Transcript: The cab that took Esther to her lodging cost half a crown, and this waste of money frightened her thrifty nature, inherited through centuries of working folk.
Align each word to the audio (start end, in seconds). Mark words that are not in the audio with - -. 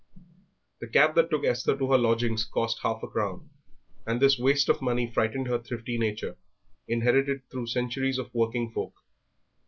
The 0.79 0.87
cab 0.87 1.13
that 1.13 1.29
took 1.29 1.45
Esther 1.45 1.77
to 1.77 1.91
her 1.91 1.97
lodging 1.99 2.35
cost 2.51 2.79
half 2.81 3.03
a 3.03 3.07
crown, 3.07 3.51
and 4.07 4.19
this 4.19 4.39
waste 4.39 4.67
of 4.67 4.81
money 4.81 5.05
frightened 5.05 5.45
her 5.45 5.59
thrifty 5.59 5.99
nature, 5.99 6.37
inherited 6.87 7.47
through 7.51 7.67
centuries 7.67 8.17
of 8.17 8.33
working 8.33 8.71
folk. 8.71 8.93